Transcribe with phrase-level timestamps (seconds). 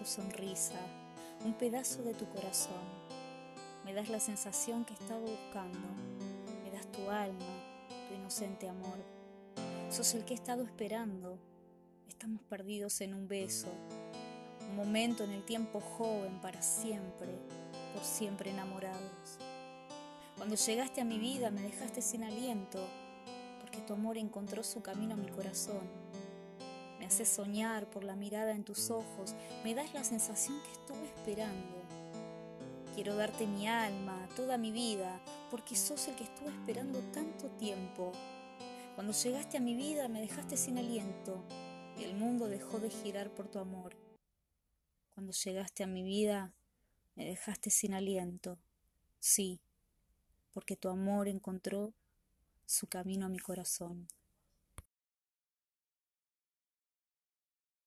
[0.00, 0.80] tu sonrisa,
[1.44, 2.80] un pedazo de tu corazón.
[3.84, 5.78] Me das la sensación que estaba buscando,
[6.64, 7.44] me das tu alma,
[8.08, 8.96] tu inocente amor.
[9.90, 11.38] Sos el que he estado esperando,
[12.08, 13.68] estamos perdidos en un beso,
[14.70, 17.28] un momento en el tiempo joven para siempre,
[17.92, 19.38] por siempre enamorados.
[20.38, 22.82] Cuando llegaste a mi vida me dejaste sin aliento,
[23.60, 26.09] porque tu amor encontró su camino a mi corazón.
[27.10, 31.82] Haces soñar por la mirada en tus ojos, me das la sensación que estuve esperando.
[32.94, 35.20] Quiero darte mi alma, toda mi vida,
[35.50, 38.12] porque sos el que estuve esperando tanto tiempo.
[38.94, 41.42] Cuando llegaste a mi vida me dejaste sin aliento
[41.98, 43.96] y el mundo dejó de girar por tu amor.
[45.12, 46.54] Cuando llegaste a mi vida
[47.16, 48.56] me dejaste sin aliento,
[49.18, 49.60] sí
[50.52, 51.92] porque tu amor encontró
[52.66, 54.06] su camino a mi corazón.